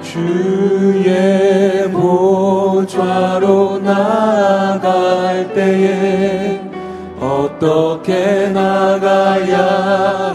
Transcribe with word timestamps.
주의 0.00 1.90
보좌로 1.90 3.78
나갈 3.78 5.52
때에 5.54 6.60
어떻게 7.20 8.48
나가야 8.48 9.58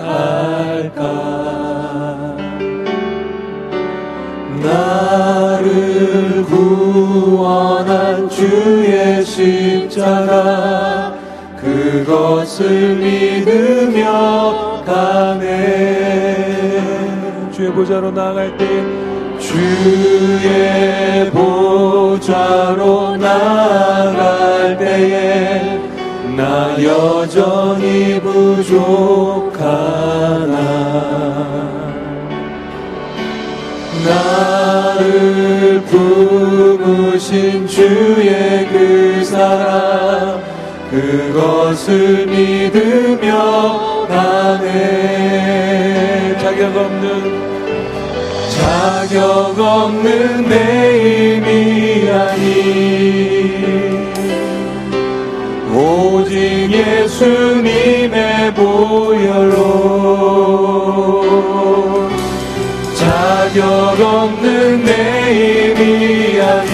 할까? 0.03 1.03
나를 4.61 6.43
구원한 6.45 8.29
주의 8.29 9.23
십자가 9.23 11.13
그것을 11.57 12.95
믿으며 12.97 14.83
가네. 14.85 16.33
주의 17.51 17.71
보좌로 17.71 18.11
나아갈 18.11 18.57
때 18.57 19.12
주의 19.53 21.29
보좌로 21.29 23.15
나갈 23.17 24.75
때에 24.79 25.79
나 26.35 26.75
여전히 26.83 28.19
부족하나. 28.19 29.63
나를 34.03 35.81
품으신 35.83 37.67
주의 37.67 38.67
그 38.69 39.23
사랑 39.23 40.41
그것을 40.89 42.25
믿으며 42.25 44.07
가네. 44.07 45.43
자격 46.39 46.75
없는 46.75 47.42
자격 48.55 49.57
없는 49.57 50.47
내 50.47 51.35
힘이 51.35 52.09
아닌 52.09 52.53
오직 55.75 56.71
예수님의 56.71 58.53
보혈로 58.53 59.63
자격 62.95 63.99
없는 63.99 64.83
내 64.85 64.91
힘이 65.33 66.41
아닌 66.41 66.73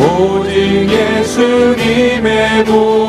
오직 0.00 0.88
예수님의 0.88 2.64
보혈로 2.64 2.99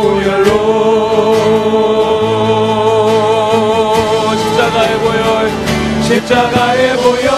십자가의 6.12 6.98
보혈 6.98 7.32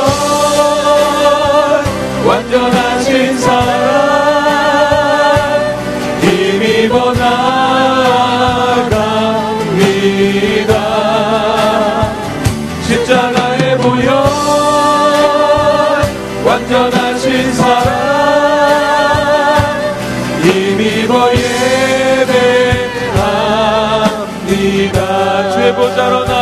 완전하신 2.26 3.38
사랑 3.38 3.78
힘입어 6.20 7.14
나갑니다. 7.14 7.54
십자가의 12.82 13.78
보혈 13.78 14.10
완전하신 16.44 17.54
사랑 17.54 17.94
힘입어 20.42 21.30
예배합니다. 22.16 22.64
주의 25.52 25.76
보좌로 25.76 26.33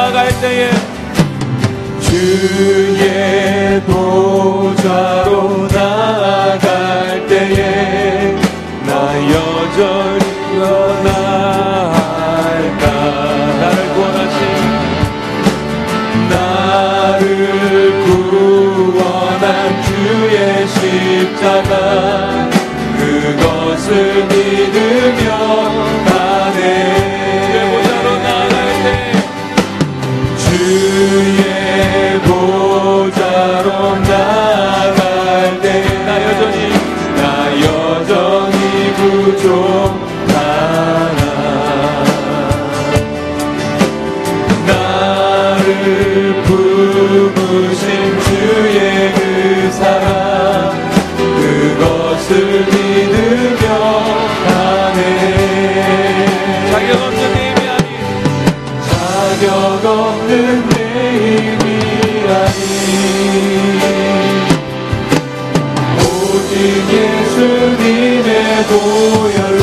예수님의 67.92 68.64
보혈로 68.68 69.62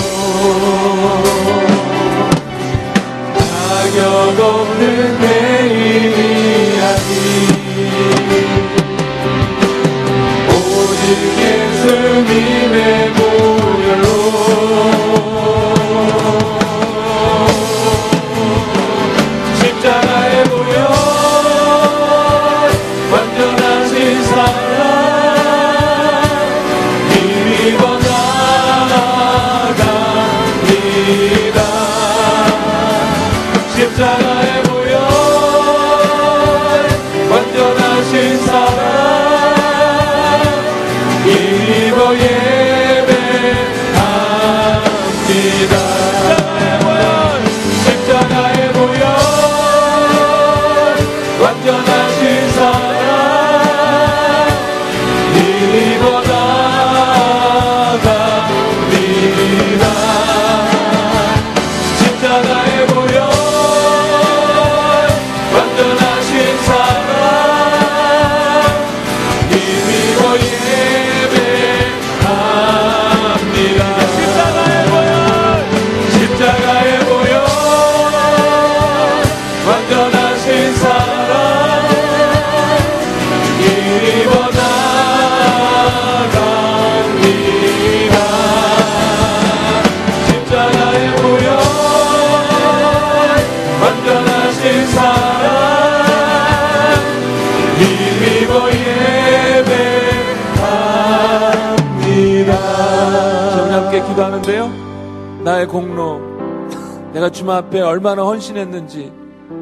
내가 107.28 107.30
주님 107.30 107.50
앞에 107.50 107.80
얼마나 107.82 108.22
헌신했는지 108.22 109.12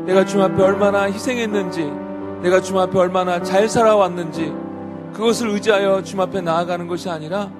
내가 0.06 0.24
주님 0.24 0.44
앞에 0.44 0.62
얼마나 0.62 1.02
희생했는지 1.04 1.90
내가 2.42 2.60
주님 2.60 2.80
앞에 2.80 2.96
얼마나 2.96 3.42
잘 3.42 3.68
살아왔는지 3.68 4.52
그것을 5.12 5.48
의지하여 5.50 6.02
주님 6.02 6.20
앞에 6.20 6.42
나아가는 6.42 6.86
것이 6.86 7.10
아니라 7.10 7.50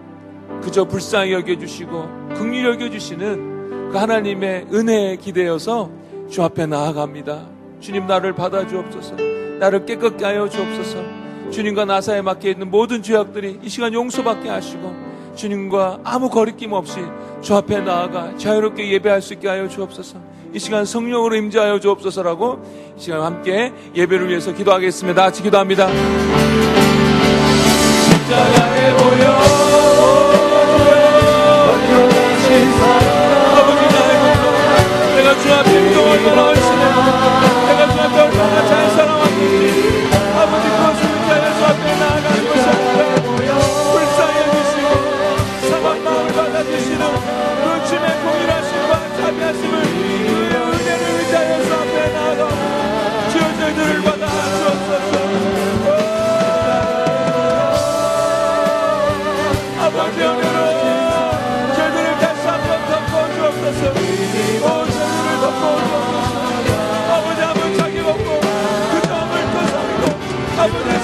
그저 0.63 0.85
불쌍히 0.85 1.33
여겨주시고 1.33 2.35
극률 2.37 2.67
여겨주시는 2.67 3.91
그 3.91 3.99
하나님의 3.99 4.69
은혜에 4.73 5.17
기대어서 5.17 5.91
주 6.31 6.43
앞에 6.45 6.67
나아갑니다. 6.67 7.49
주님 7.81 8.07
나를 8.07 8.33
받아주옵소서. 8.35 9.17
나를 9.59 9.87
깨끗게 9.87 10.25
하여 10.25 10.49
주옵소서. 10.49 11.51
주님과 11.51 11.85
나 11.85 12.01
사이에 12.01 12.23
막혀 12.23 12.51
있는 12.51 12.71
모든 12.71 13.03
죄악들이 13.03 13.59
이 13.61 13.69
시간 13.69 13.93
용서받게 13.93 14.49
하시고 14.49 15.06
주님과 15.37 16.01
아무 16.03 16.29
거리낌 16.29 16.73
없이 16.73 16.99
주 17.43 17.55
앞에 17.55 17.81
나아가 17.81 18.37
자유롭게 18.37 18.91
예배할 18.91 19.23
수 19.23 19.35
있게 19.35 19.47
하여 19.49 19.69
주옵소서. 19.69 20.19
이 20.53 20.59
시간 20.59 20.85
성령으로 20.85 21.37
임재하여 21.37 21.79
주옵소서라고 21.81 22.59
이 22.97 23.01
시간 23.01 23.23
함께 23.23 23.73
예배를 23.95 24.29
위해서 24.29 24.53
기도하겠습니다. 24.53 25.23
같이 25.23 25.43
기도합니다. 25.43 25.89
십자가에 28.27 28.91
사랑 32.79 33.57
아버지 33.59 33.83
나의 33.95 34.13
내가 35.17 35.29
주 35.39 35.53
앞에 35.53 35.71
얼 36.39 36.56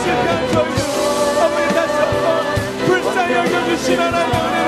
실패한 0.03 0.53
저희들 0.53 0.83
아버지 1.43 1.75
다시 1.75 1.95
한번 1.95 2.87
불쌍히 2.87 3.35
여겨주신 3.35 3.99
하나님 4.01 4.62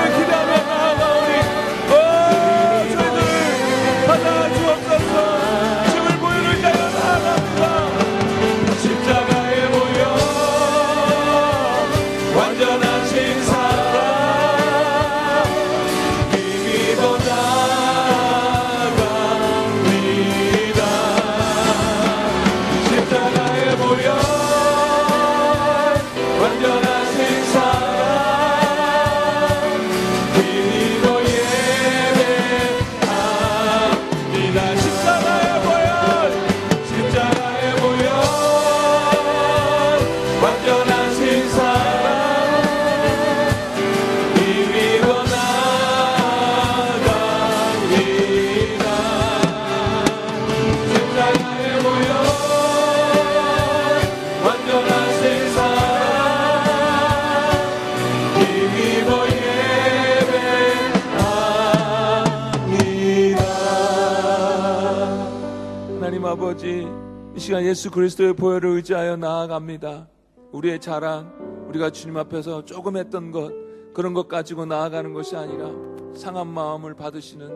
예수 67.75 67.91
그리스도의 67.91 68.35
보혈을 68.35 68.69
의지하여 68.69 69.17
나아갑니다. 69.17 70.07
우리의 70.53 70.79
자랑, 70.79 71.65
우리가 71.67 71.89
주님 71.89 72.15
앞에서 72.15 72.63
조금 72.63 72.95
했던 72.95 73.31
것 73.31 73.51
그런 73.93 74.13
것 74.13 74.29
가지고 74.29 74.65
나아가는 74.65 75.11
것이 75.11 75.35
아니라 75.35 75.71
상한 76.15 76.47
마음을 76.47 76.93
받으시는 76.93 77.51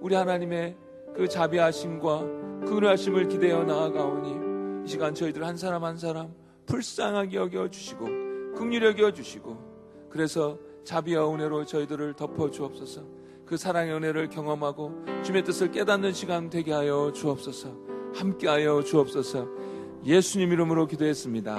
우리 0.00 0.14
하나님의 0.14 0.76
그 1.16 1.26
자비하심과 1.26 2.20
그 2.66 2.76
은혜하심을 2.76 3.26
기대어 3.26 3.64
나아가오니 3.64 4.84
이 4.86 4.88
시간 4.88 5.12
저희들 5.12 5.44
한 5.44 5.56
사람 5.56 5.82
한 5.82 5.98
사람 5.98 6.32
불쌍하게 6.66 7.36
여겨 7.36 7.68
주시고 7.68 8.04
긍휼히 8.54 8.86
여겨 8.86 9.10
주시고 9.10 10.06
그래서 10.08 10.56
자비와 10.84 11.28
은혜로 11.34 11.64
저희들을 11.64 12.14
덮어 12.14 12.48
주옵소서. 12.48 13.02
그 13.44 13.56
사랑의 13.56 13.92
은혜를 13.92 14.28
경험하고 14.28 15.04
주님의 15.24 15.42
뜻을 15.42 15.72
깨닫는 15.72 16.12
시간 16.12 16.48
되게 16.48 16.72
하여 16.72 17.10
주옵소서. 17.12 17.91
함께하여 18.14 18.82
주옵소서. 18.82 19.46
예수님 20.04 20.52
이름으로 20.52 20.86
기도했습니다. 20.86 21.54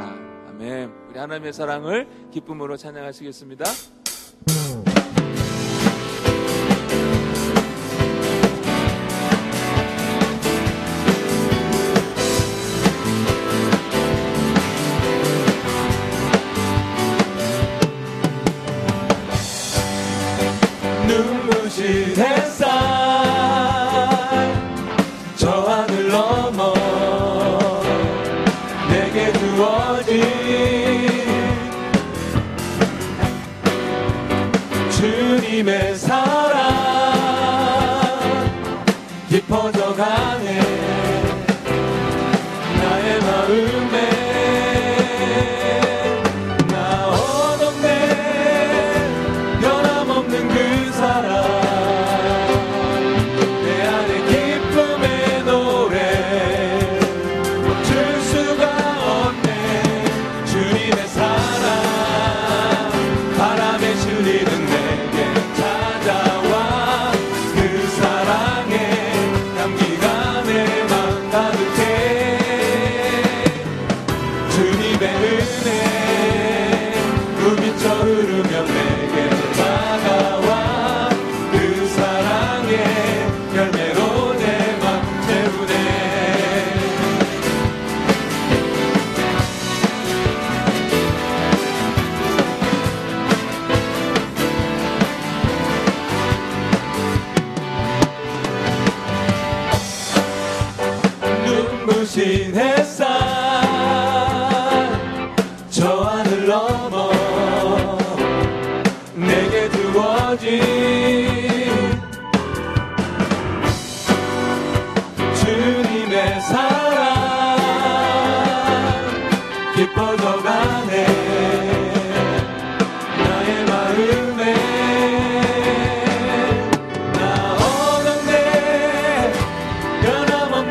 아멘. 0.49 0.91
우리 1.09 1.17
하나님의 1.17 1.53
사랑을 1.53 2.07
기쁨으로 2.31 2.77
찬양하시겠습니다. 2.77 3.65
주님의 34.91 35.92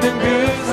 the 0.02 0.10
good. 0.10 0.71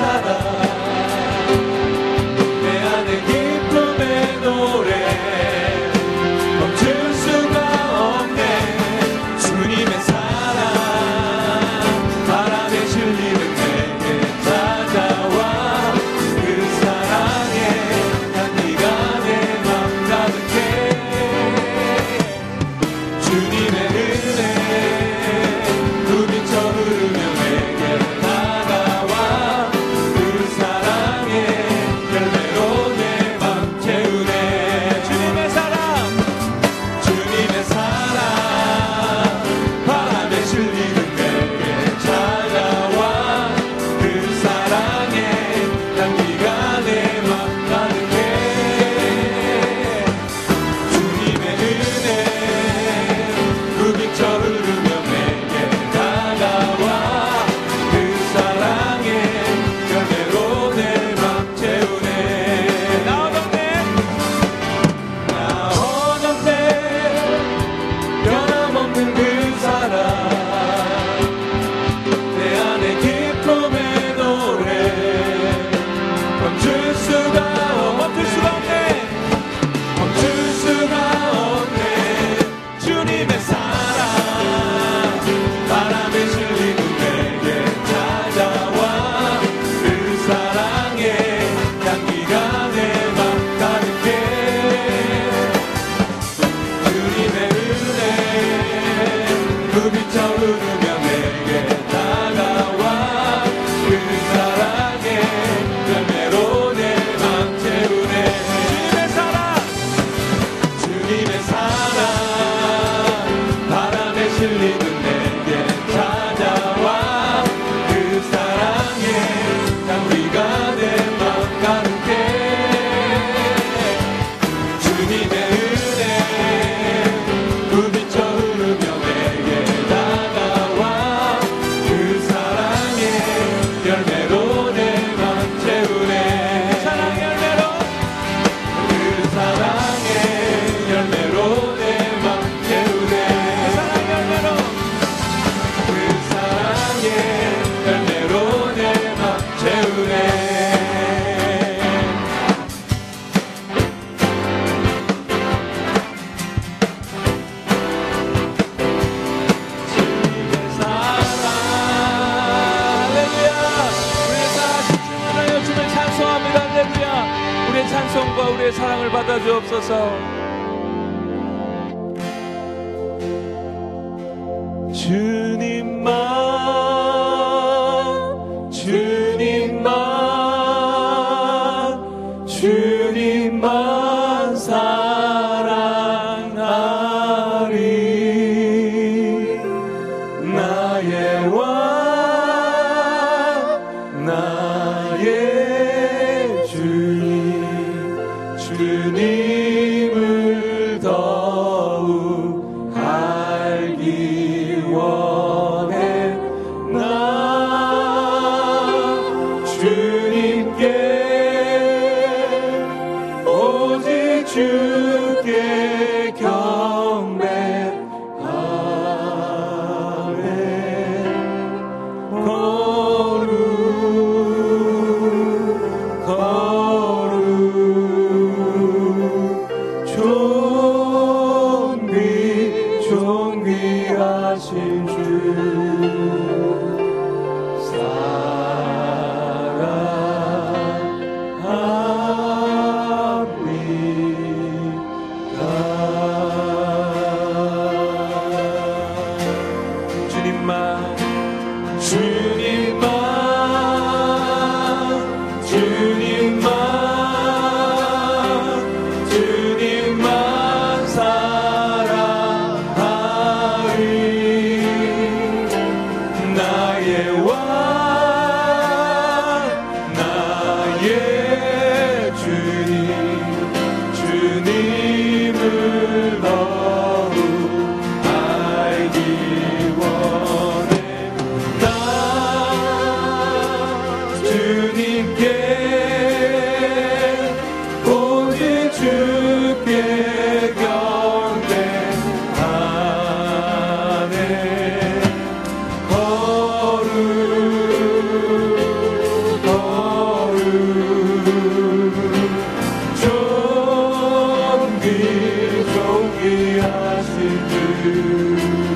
Çok 305.94 306.44
iyi 306.44 306.82
aşıktım 306.82 308.89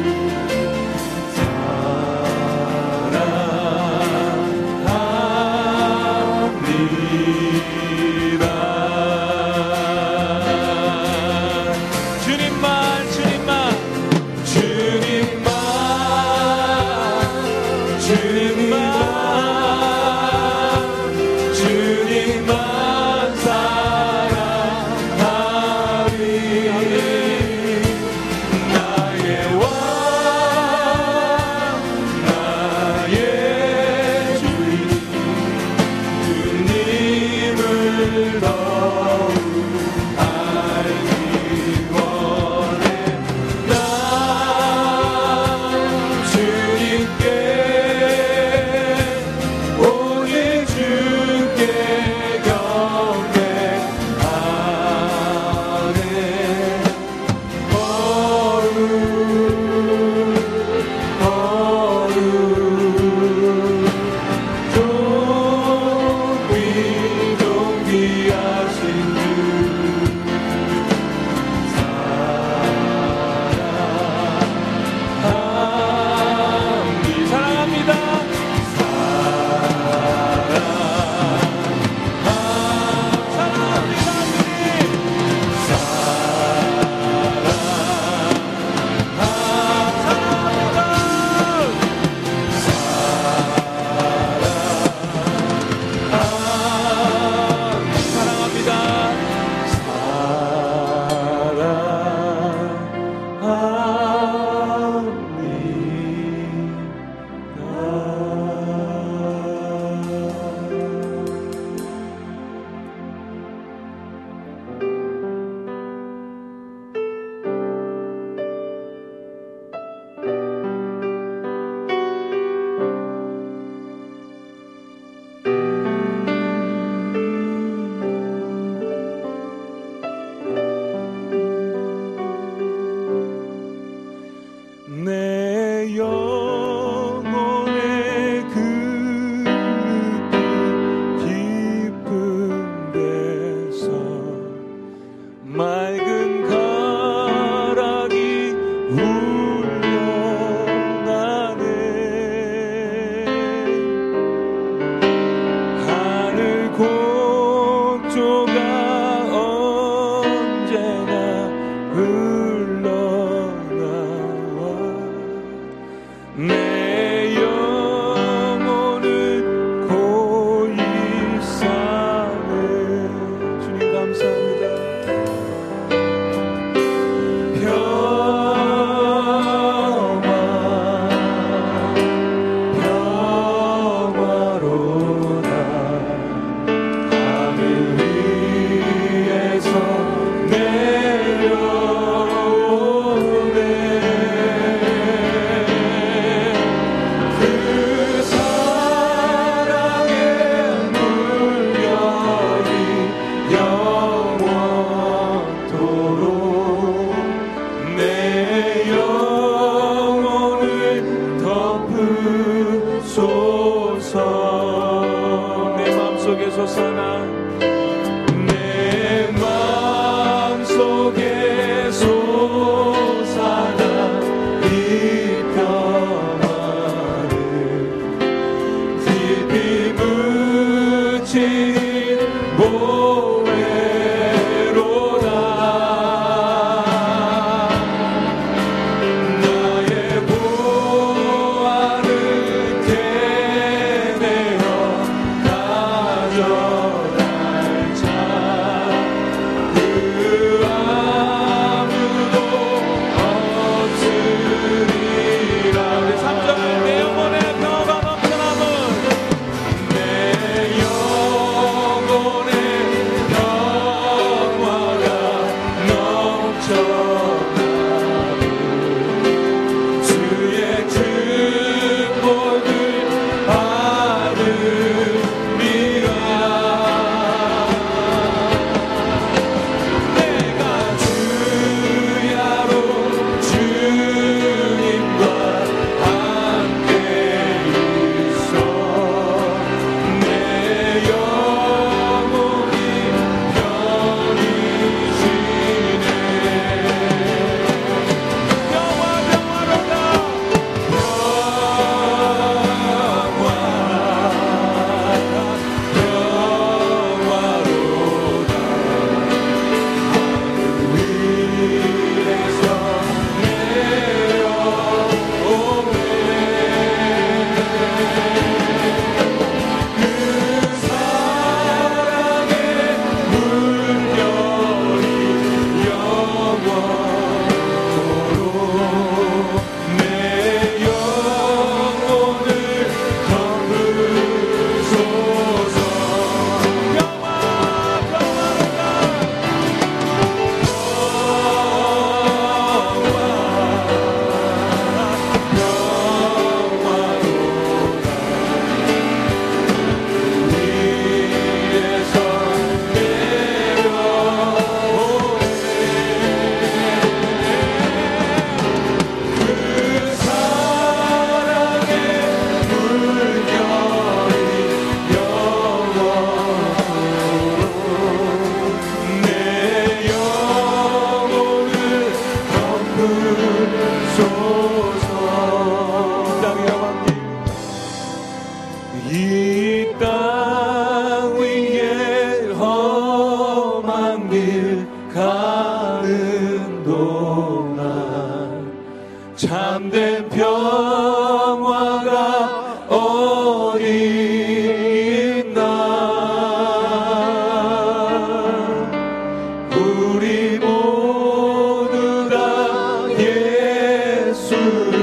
예 404.55 404.93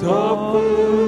Tapın 0.00 0.99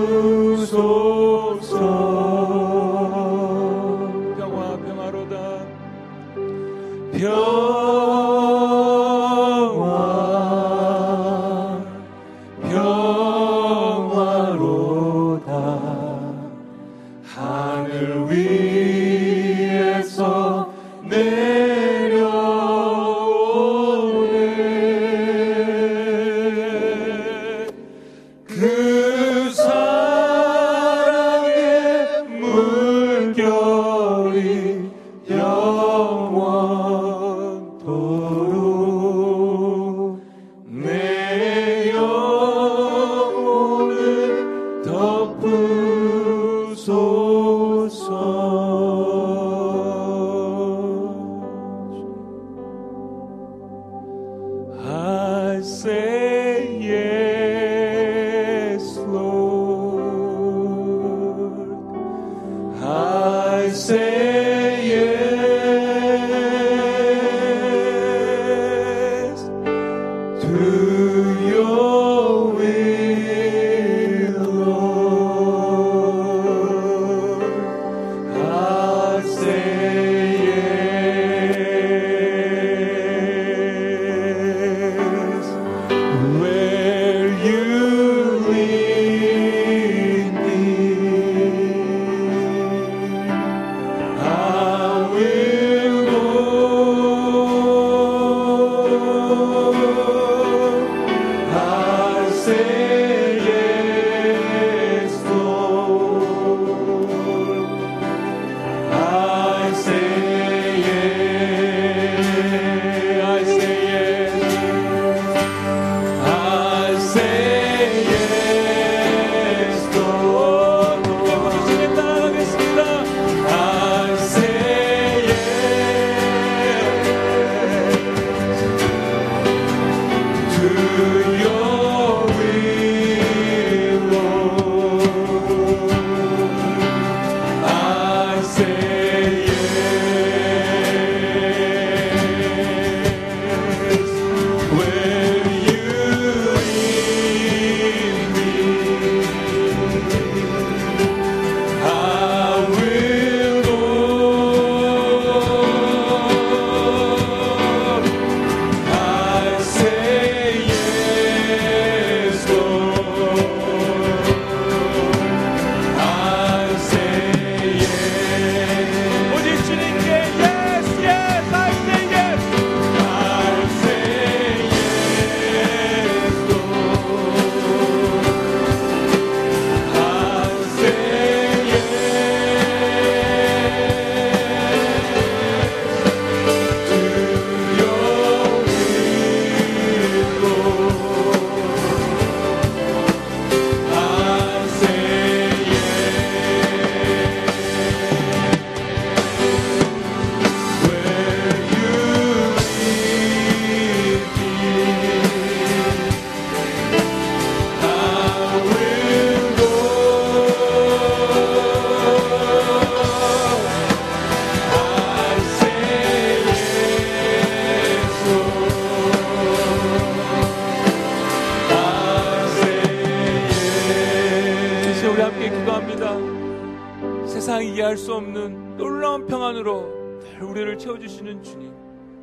채워주시는 230.83 231.43
주님 231.43 231.73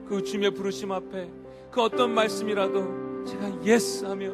그 0.08 0.22
주님의 0.22 0.52
부르심 0.52 0.92
앞에 0.92 1.30
그 1.72 1.82
어떤 1.82 2.14
말씀이라도 2.14 3.26
제가 3.26 3.64
yes 3.64 4.06
하며 4.06 4.32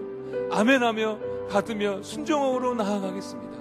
아멘 0.52 0.82
하며 0.82 1.20
받으며 1.50 2.02
순종으로 2.02 2.74
나아가겠습니다 2.74 3.56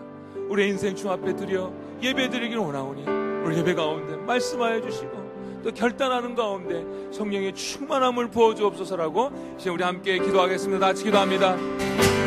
우리 0.48 0.68
인생 0.68 0.94
주 0.94 1.10
앞에 1.10 1.36
드려 1.36 1.70
예배 2.02 2.30
드리길 2.30 2.56
원하오니 2.56 3.02
오늘 3.02 3.58
예배 3.58 3.74
가운데 3.74 4.16
말씀하여 4.16 4.80
주시고 4.80 5.24
또 5.62 5.70
결단하는 5.70 6.34
가운데 6.34 6.84
성령의 7.12 7.54
충만함을 7.54 8.28
부어주옵소서라고 8.28 9.56
이제 9.58 9.70
우리 9.70 9.82
함께 9.82 10.18
기도하겠습니다. 10.18 10.86
같이 10.86 11.04
기도합니다. 11.04 11.56